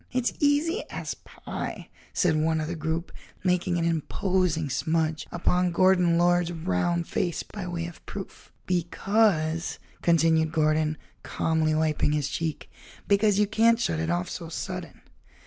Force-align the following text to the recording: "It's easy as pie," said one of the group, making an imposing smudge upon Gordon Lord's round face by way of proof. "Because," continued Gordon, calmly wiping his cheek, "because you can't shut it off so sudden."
"It's 0.11 0.33
easy 0.39 0.83
as 0.89 1.13
pie," 1.13 1.87
said 2.11 2.35
one 2.35 2.59
of 2.59 2.67
the 2.67 2.75
group, 2.75 3.11
making 3.43 3.77
an 3.77 3.85
imposing 3.85 4.67
smudge 4.67 5.27
upon 5.31 5.71
Gordon 5.71 6.17
Lord's 6.17 6.51
round 6.51 7.07
face 7.07 7.43
by 7.43 7.67
way 7.67 7.85
of 7.85 8.03
proof. 8.07 8.51
"Because," 8.65 9.77
continued 10.01 10.51
Gordon, 10.51 10.97
calmly 11.21 11.75
wiping 11.75 12.13
his 12.13 12.29
cheek, 12.29 12.67
"because 13.07 13.37
you 13.37 13.45
can't 13.45 13.79
shut 13.79 13.99
it 13.99 14.09
off 14.09 14.27
so 14.27 14.49
sudden." 14.49 15.01